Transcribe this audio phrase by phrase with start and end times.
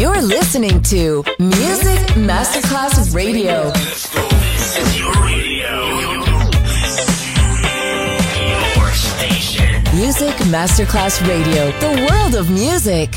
[0.00, 3.64] You're listening to Music Masterclass Radio.
[9.94, 13.16] Music Masterclass Radio, the world of music.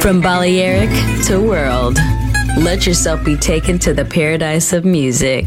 [0.00, 0.90] From Balearic
[1.26, 1.96] to world,
[2.58, 5.46] let yourself be taken to the paradise of music.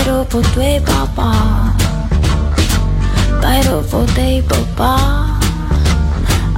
[0.00, 1.74] Bairo potei papà
[3.42, 4.94] Bairo potei papà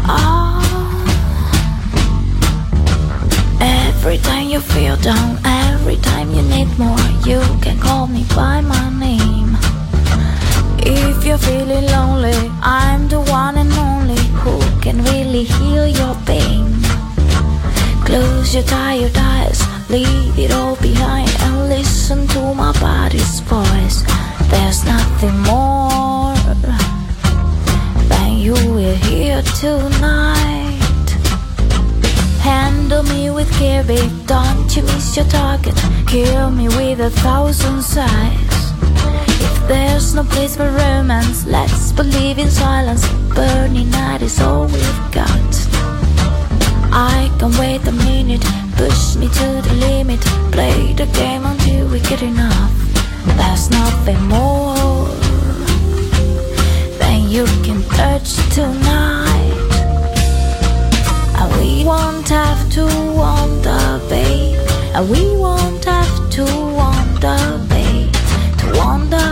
[0.06, 0.60] Ah.
[3.58, 8.60] Every time you feel down Every time you need more You can call me by
[8.60, 9.58] my name.
[10.78, 16.78] If you're feeling lonely I'm the one and only Who can really heal your pain.
[18.04, 19.60] Close your tired eyes,
[19.92, 24.02] leave it all behind and listen to my body's voice.
[24.48, 26.34] There's nothing more
[28.08, 31.10] than you will hear tonight.
[32.40, 35.76] Handle me with care, babe, don't you miss your target.
[36.06, 38.62] Kill me with a thousand sighs.
[39.46, 43.06] If there's no place for romance, let's believe in silence.
[43.34, 45.52] Burning night is all we've got.
[46.94, 48.44] I can wait a minute,
[49.38, 52.72] to the limit, play the game until we get enough.
[53.24, 55.06] There's nothing more
[56.98, 59.70] than you can touch tonight.
[61.38, 62.84] And we won't have to
[63.22, 64.58] wonder, babe.
[64.94, 67.38] And we won't have to wonder,
[67.68, 68.12] babe.
[68.60, 69.30] To wonder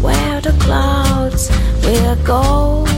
[0.00, 1.50] where the clouds
[1.84, 2.95] will go.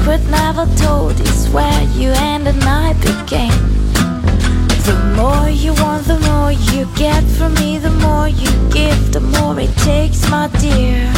[0.00, 3.52] Secret never told is where you and I began.
[4.88, 9.20] The more you want, the more you get from me, the more you give, the
[9.20, 11.10] more it takes, my dear.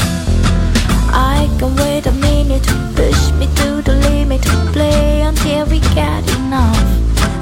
[1.15, 5.79] I can wait a minute, to push me to the limit, to play until we
[5.95, 6.83] get enough.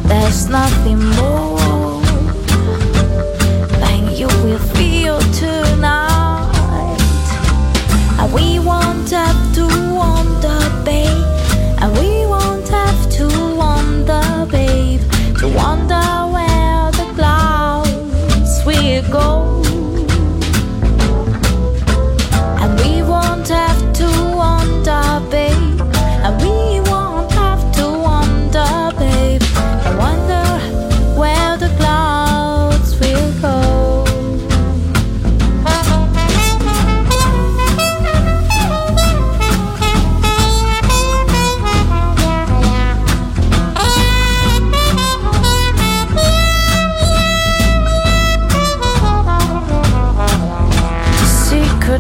[0.05, 2.03] There's nothing more
[3.83, 6.99] than you will feel tonight.
[8.19, 9.90] And we won't have to
[15.41, 16.20] To wonder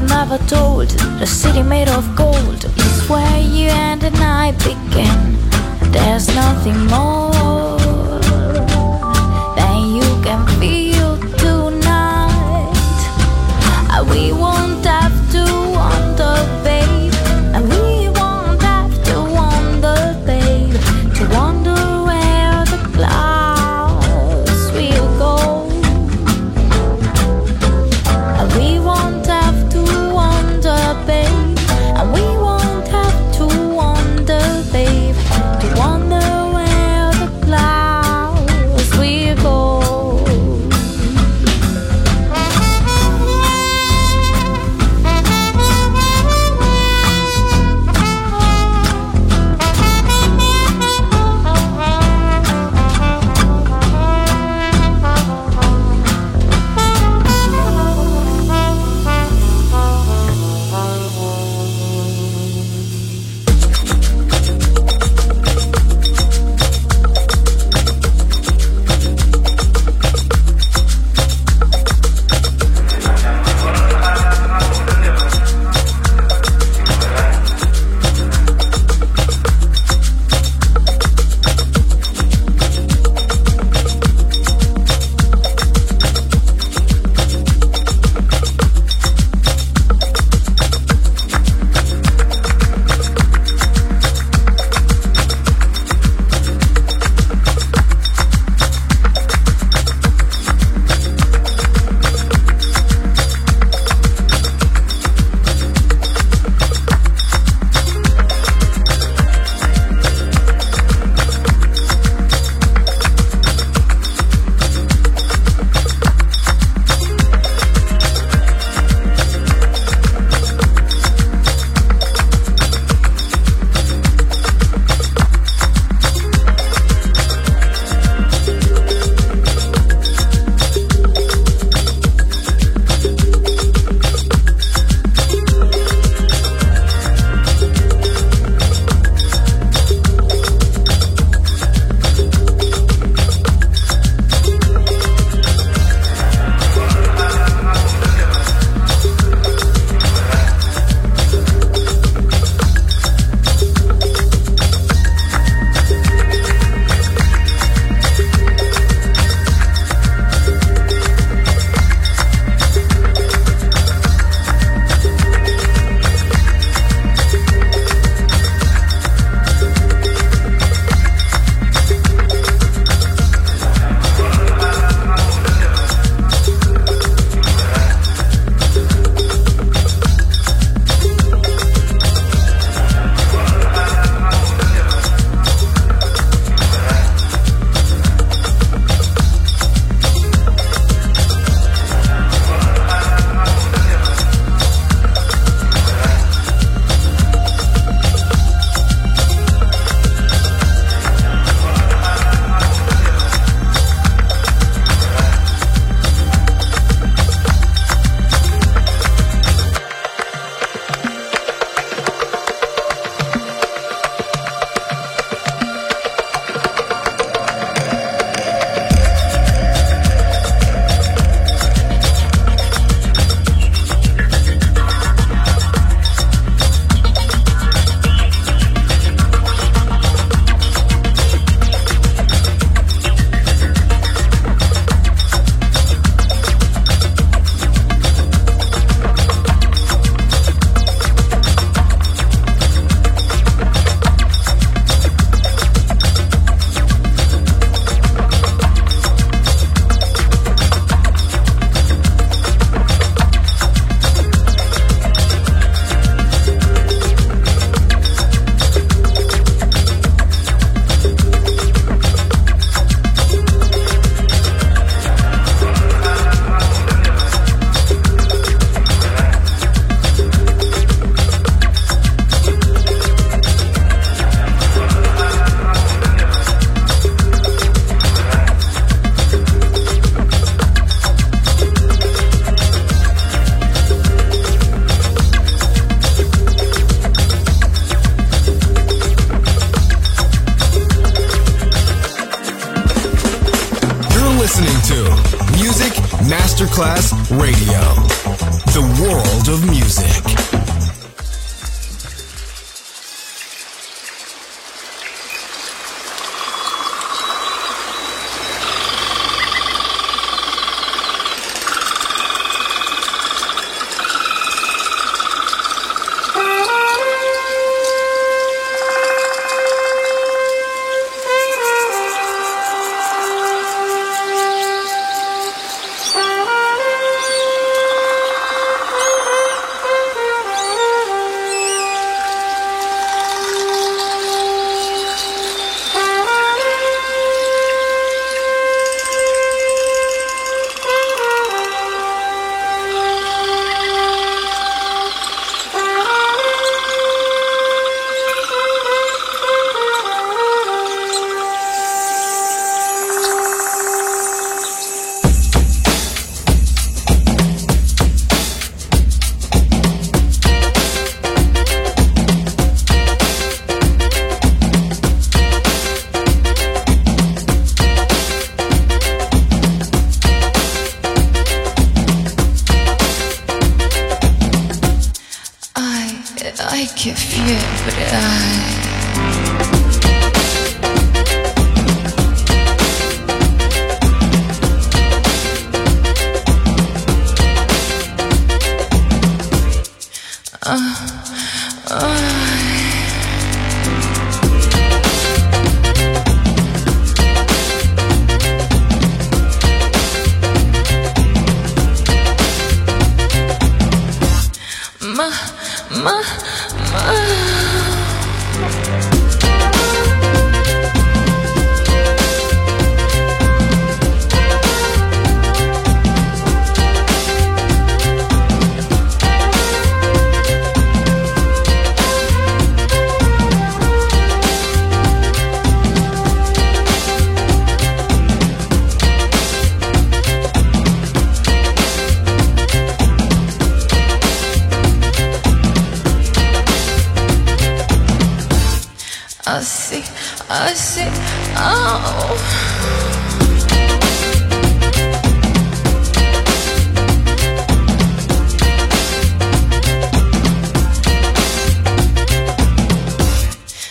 [0.09, 0.89] Never told,
[1.19, 2.65] the city made of gold.
[2.77, 5.37] Is where you and I begin.
[5.93, 7.79] There's nothing more
[9.57, 12.73] than you can feel tonight.
[14.11, 15.60] We won't have to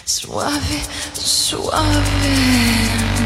[0.10, 3.18] suave, suave.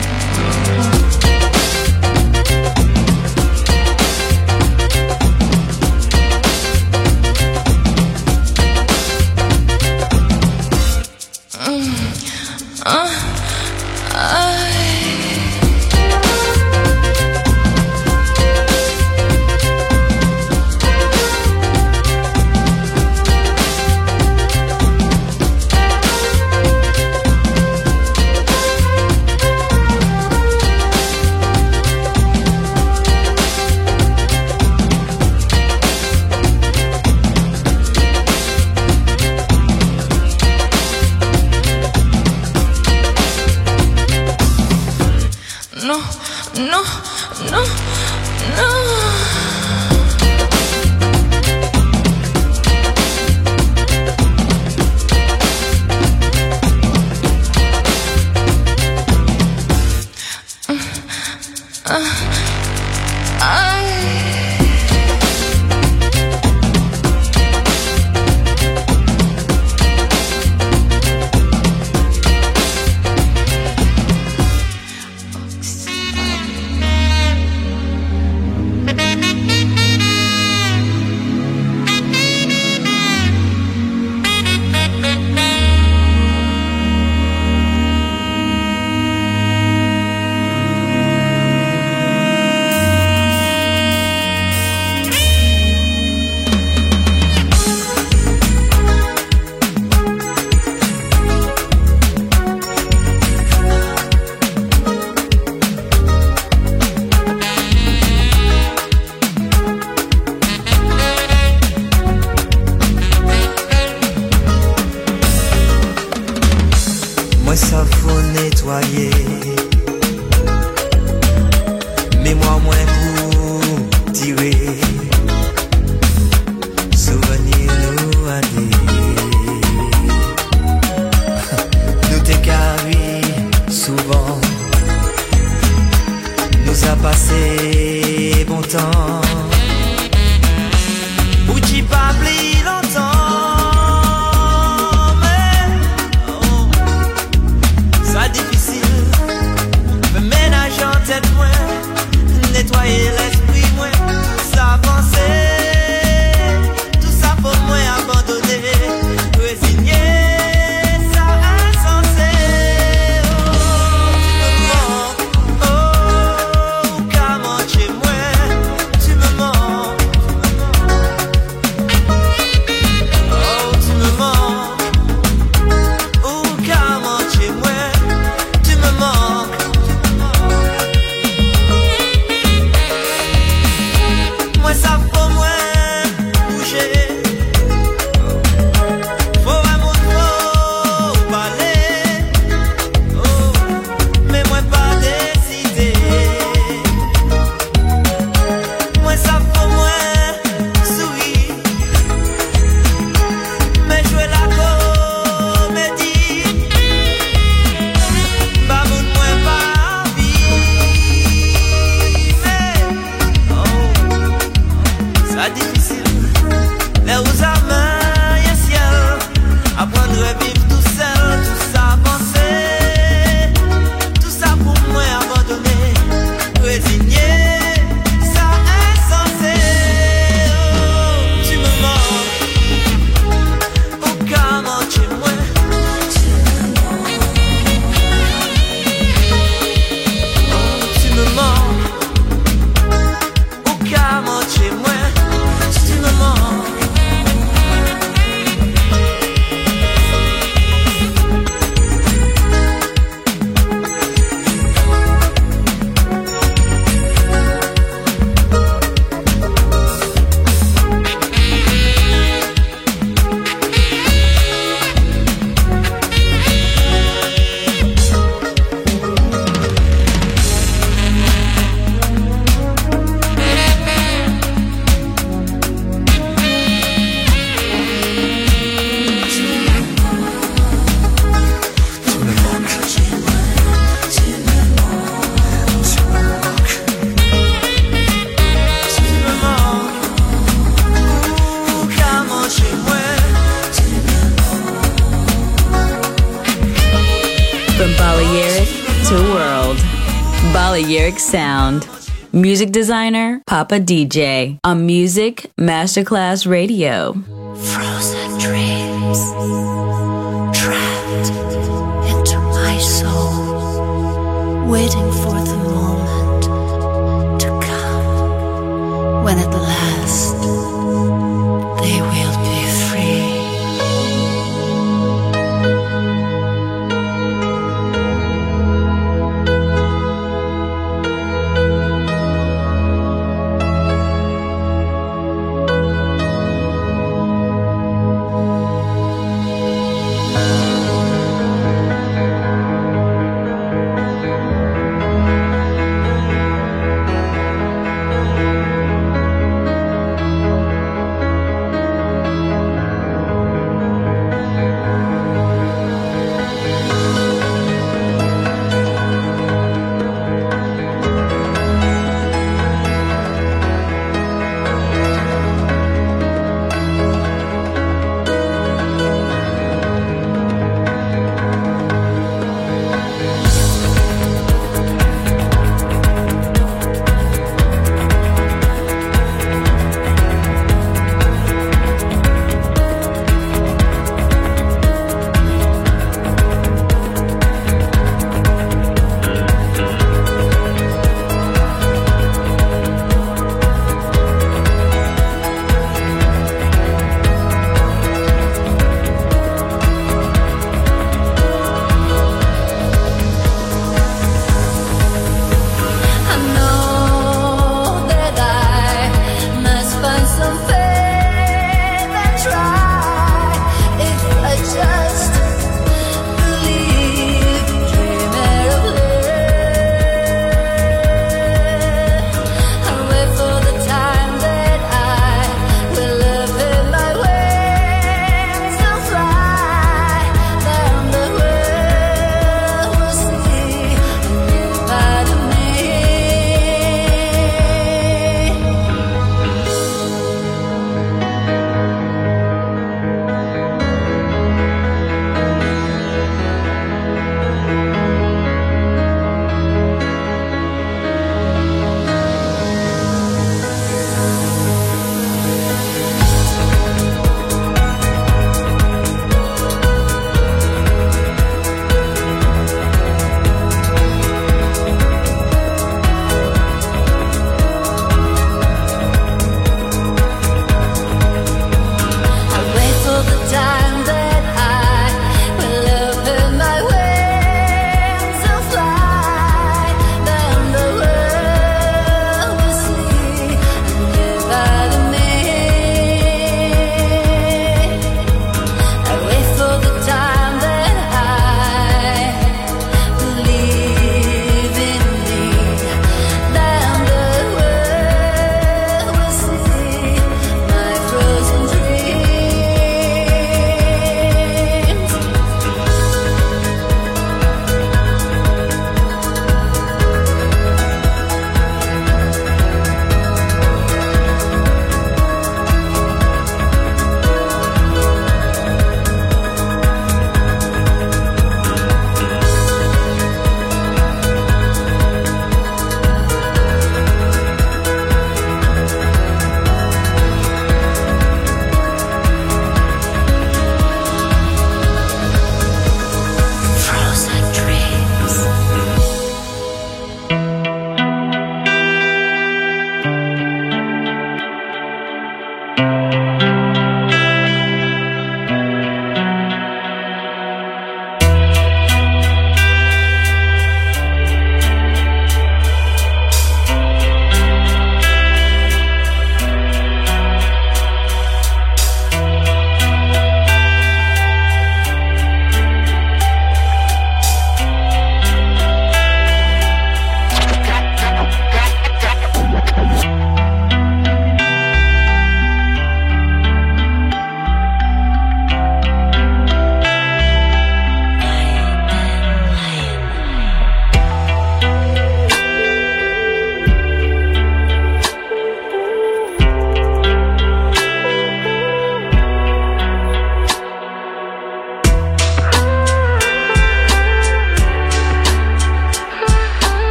[303.73, 307.13] Papa DJ on Music Masterclass Radio.
[307.55, 309.17] Frozen dreams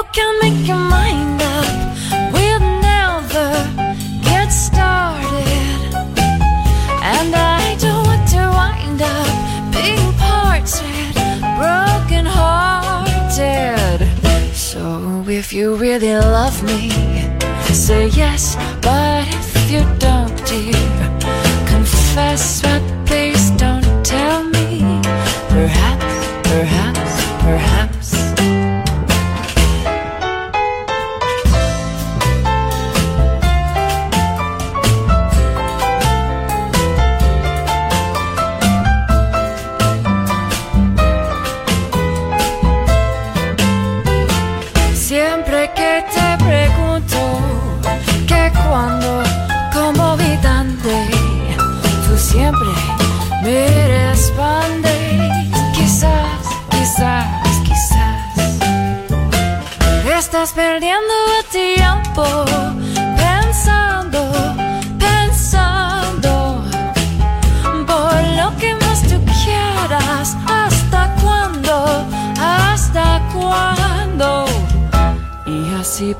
[0.00, 3.48] you can make your mind up, we'll never
[4.22, 5.94] get started.
[7.02, 9.32] And I don't want to wind up
[9.74, 11.12] being parted,
[11.60, 14.00] broken hearted.
[14.54, 16.90] So if you really love me,
[17.74, 18.56] say yes.
[18.80, 20.80] But if you don't, dear,
[21.66, 22.62] confess.
[22.62, 22.82] But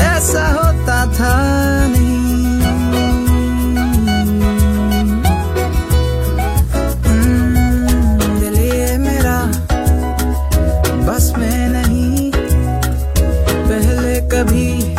[0.00, 1.34] ऐसा होता था
[1.88, 2.36] नहीं।
[7.06, 8.40] हम्म,
[14.28, 14.94] कभी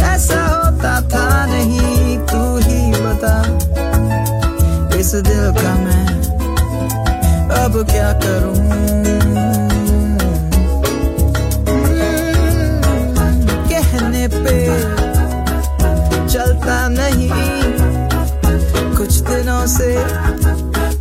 [0.00, 2.84] ऐसा होता था नहीं तू ही
[5.00, 6.04] इस दिल का मैं
[7.50, 8.54] अब क्या करूँ?
[19.66, 19.88] से।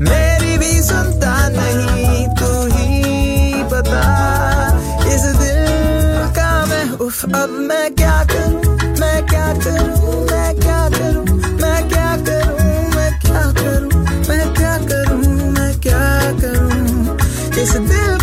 [0.03, 4.03] मेरी भी सुनता नहीं, तू ही बता
[5.13, 5.61] इस दिल
[6.37, 8.61] का मैं उफ, अब मैं क्या करूँ,
[8.99, 12.57] मैं क्या करूँ, मैं क्या करूँ, मैं क्या करूँ,
[12.95, 16.05] मैं क्या करूँ, मैं क्या करूँ, मैं क्या
[16.41, 17.17] करूँ।
[17.63, 18.22] इस दिल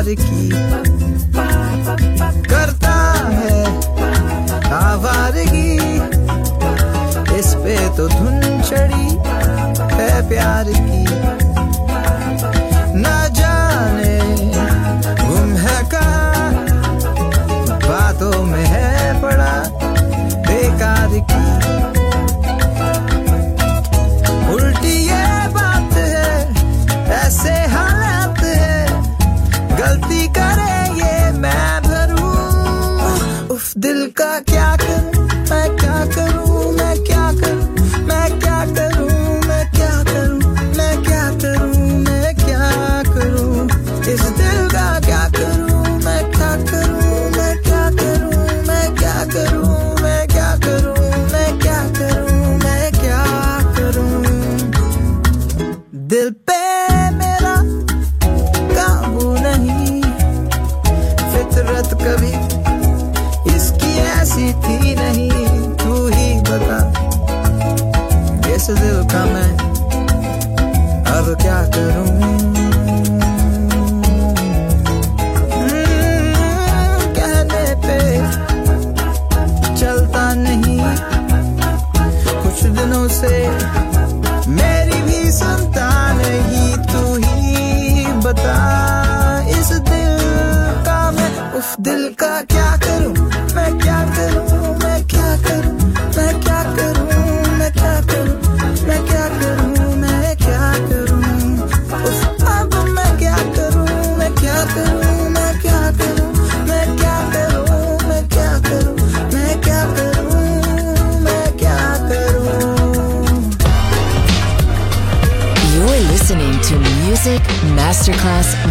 [0.00, 0.48] बेकार की
[2.48, 2.94] करता
[3.28, 3.56] है
[4.72, 5.76] आवारगी।
[7.38, 9.08] इस पे तो धुन चढ़ी
[9.94, 11.09] है प्यार की।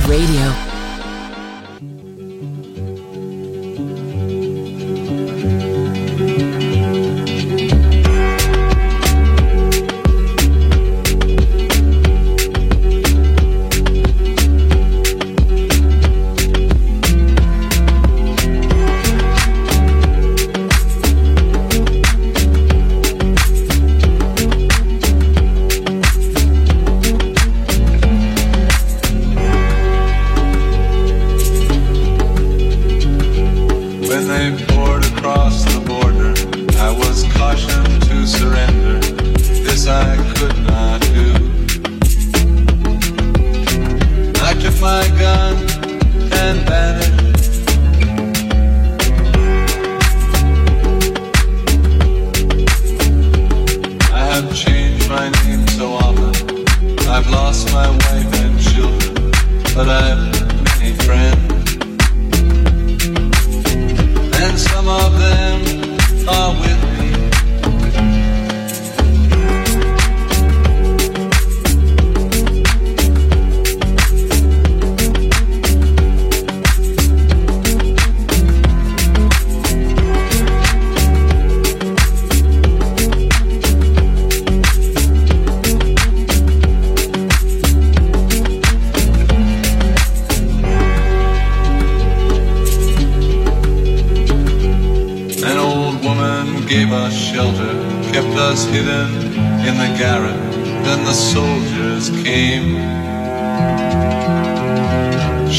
[0.09, 0.68] Radio.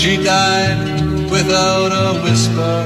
[0.01, 2.77] She died without a whisper.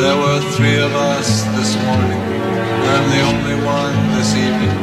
[0.00, 2.22] There were three of us this morning.
[2.90, 4.76] I'm the only one this evening,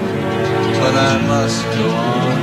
[0.79, 2.37] but I must go on.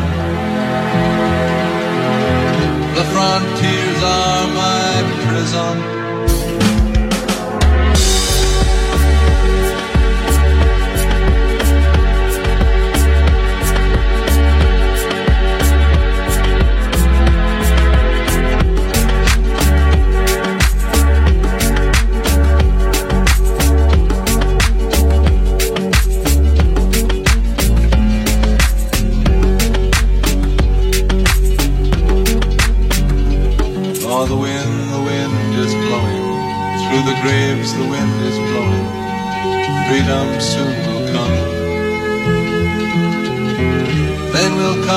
[2.96, 4.92] The frontiers are my
[5.24, 5.97] prison.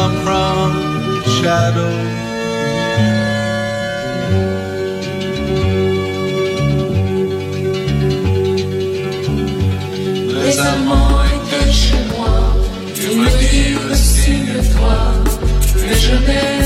[0.02, 0.72] come from
[1.38, 1.94] shadow.
[10.38, 12.36] Les amants étaient chez moi,
[12.96, 14.98] tu me dis signe-toi,
[15.82, 16.61] mais je n'ai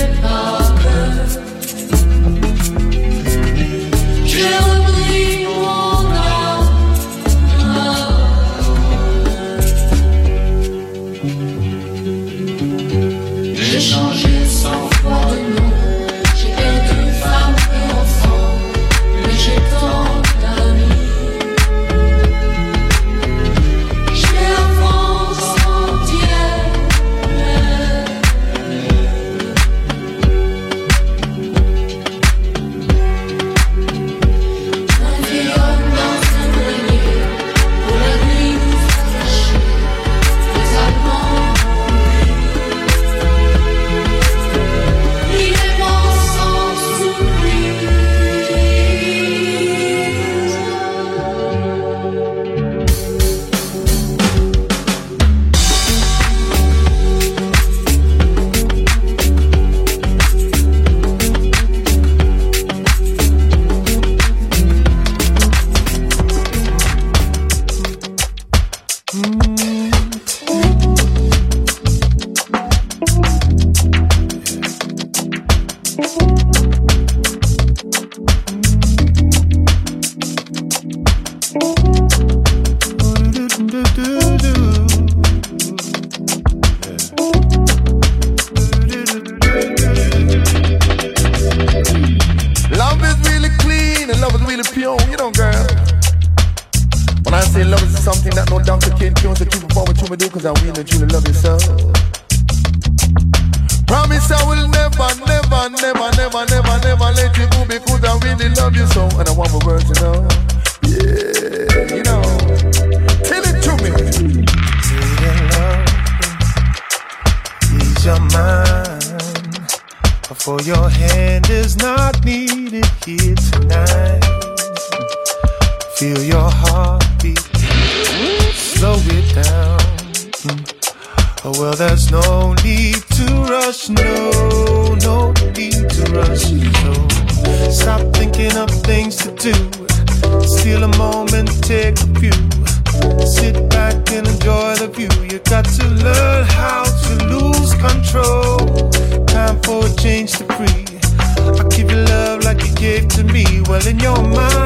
[153.87, 154.64] in your mind,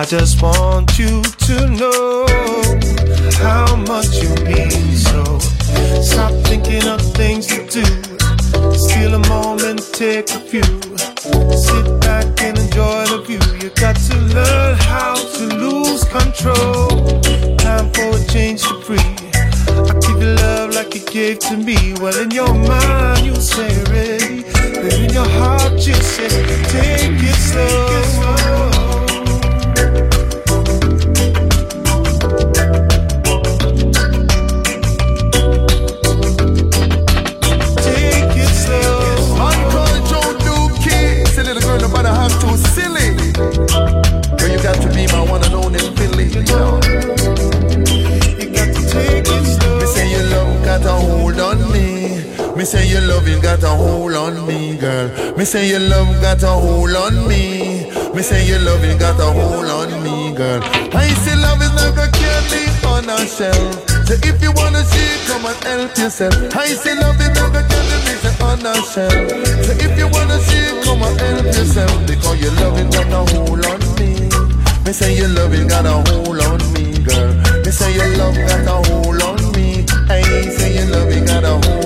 [0.00, 2.09] I just want you to know
[52.60, 55.08] Me say your loving got a hold on me, girl.
[55.34, 57.88] Me say your love got a hold on me.
[58.12, 60.60] Me say your loving got a hold on me, girl.
[60.92, 63.56] I say love is like a candy on a shelf.
[64.04, 66.34] So if you wanna see, come and help yourself.
[66.54, 69.64] I say love is like a candy on a shelf.
[69.64, 72.06] So if you wanna see, come and help yourself.
[72.06, 74.28] Because your loving got a hold on me.
[74.84, 77.32] Me say your loving got a hold on me, girl.
[77.64, 79.86] Me say your love got a hold on me.
[80.12, 80.20] I
[80.52, 81.79] say your loving got a hold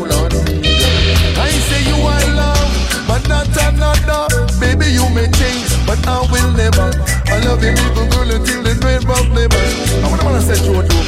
[6.07, 6.89] I will never.
[7.27, 9.63] I love you, little girl, until the grave of never.
[10.05, 11.07] I wanna wanna set you a dope.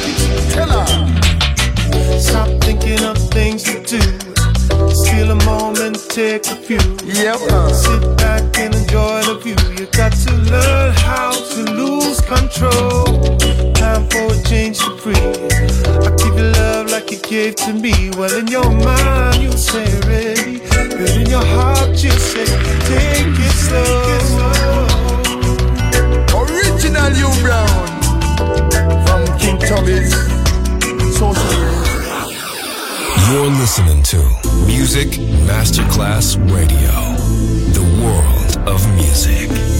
[0.53, 2.19] Tell her.
[2.19, 4.01] Stop thinking of things to do.
[4.89, 6.79] Steal a moment, take a few.
[7.03, 7.37] Yep.
[7.49, 7.71] Uh.
[7.73, 9.55] Sit back and enjoy the view.
[9.77, 13.37] You got to learn how to lose control.
[13.73, 15.15] Time for a change to free.
[15.15, 18.11] I give you love like you gave to me.
[18.17, 20.59] Well, in your mind, you say ready.
[20.69, 22.45] But in your heart, you say
[22.89, 24.76] take it slow.
[27.41, 27.67] Brown
[29.05, 29.59] from King
[31.11, 31.67] Social.
[33.31, 34.17] You're listening to
[34.65, 35.09] Music
[35.45, 37.15] Masterclass Radio,
[37.73, 39.76] the world of music.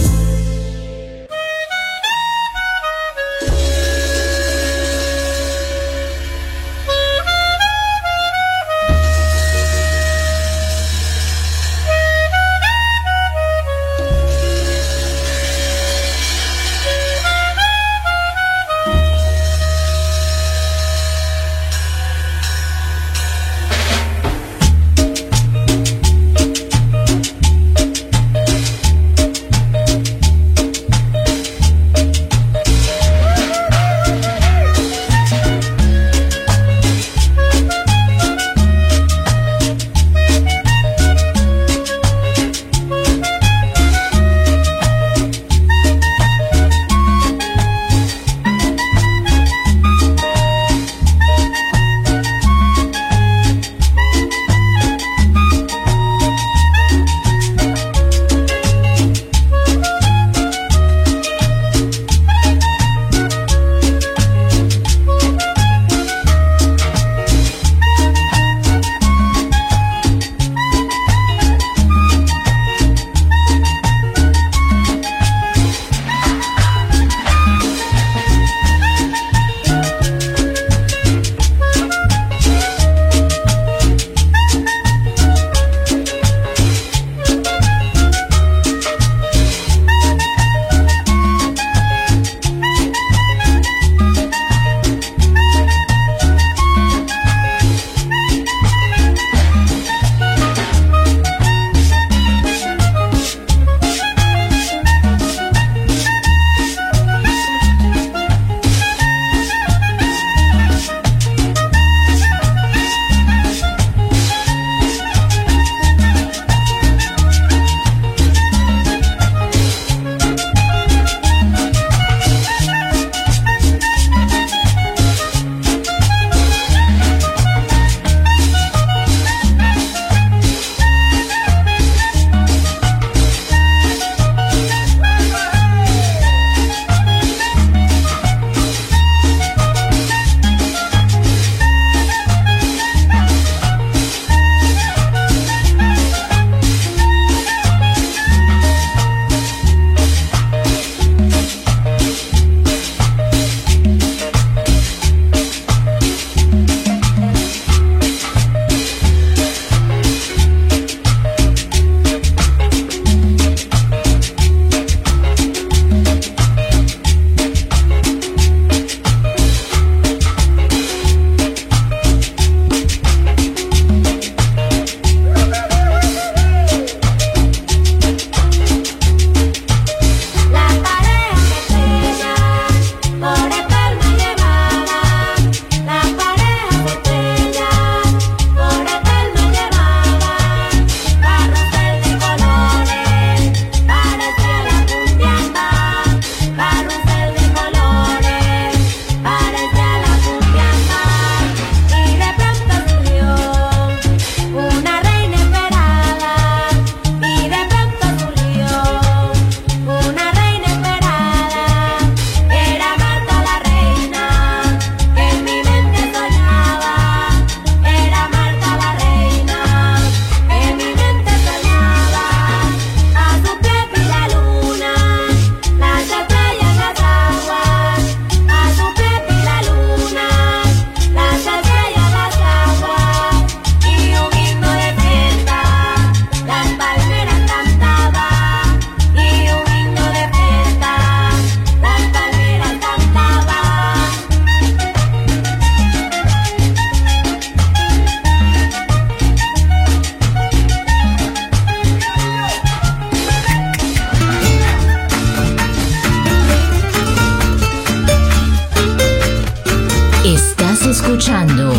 [261.48, 261.72] escuchando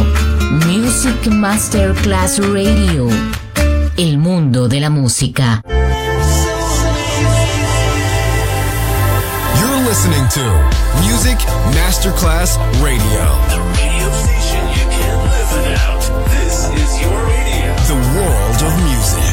[0.67, 3.07] Music Masterclass Radio,
[3.97, 5.61] el mundo de la música.
[9.59, 10.41] You're listening to
[11.01, 11.37] Music
[11.73, 13.21] Masterclass Radio.
[13.49, 16.01] The radio station you can't live without.
[16.29, 17.75] This is your radio.
[17.87, 19.28] The world of music.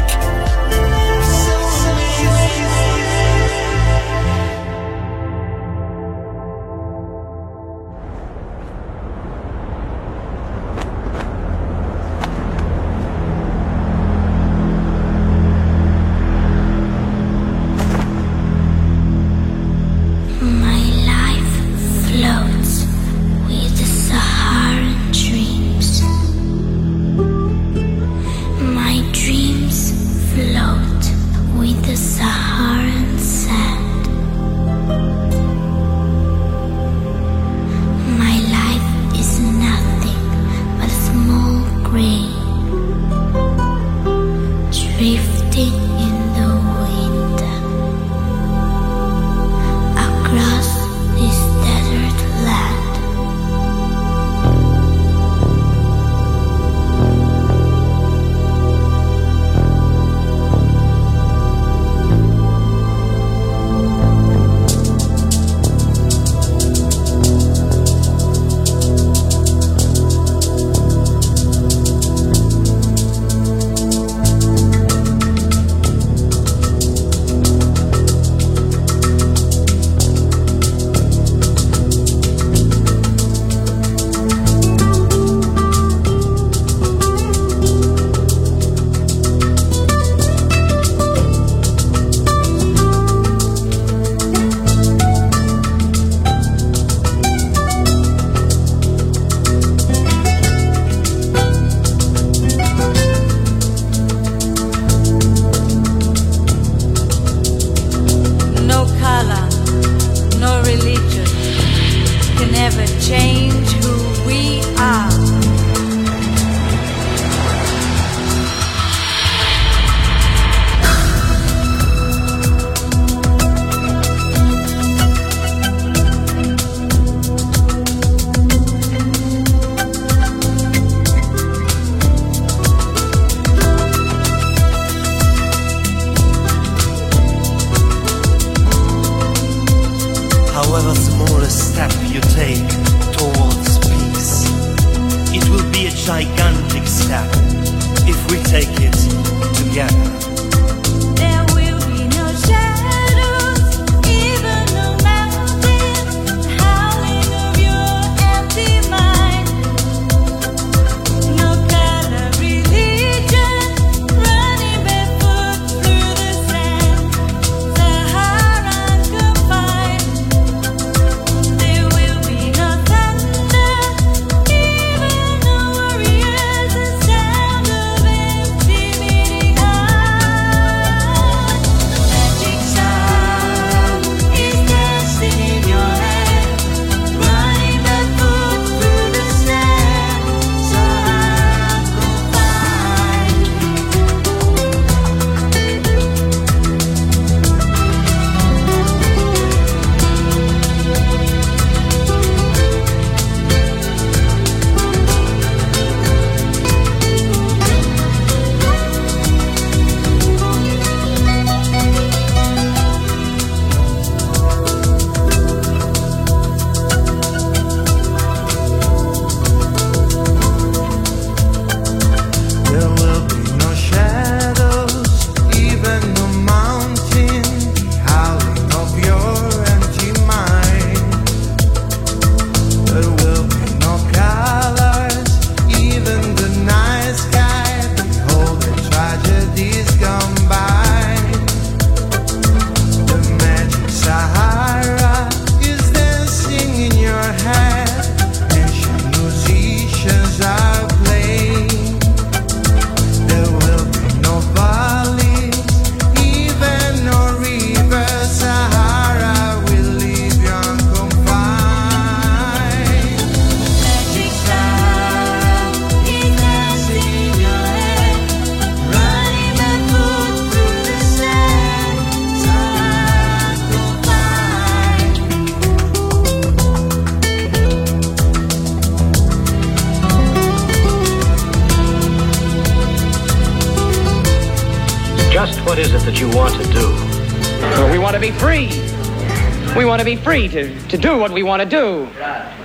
[290.49, 292.05] Free to, to do what we want to do.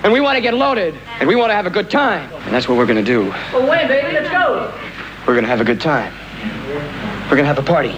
[0.04, 0.96] And we want to get loaded.
[1.20, 2.32] And we want to have a good time.
[2.46, 3.30] And that's what we're going to do.
[3.54, 4.14] Well, when, baby?
[4.14, 4.74] Let's go.
[5.28, 6.14] We're going to have a good time.
[7.30, 7.98] We're going to have a party.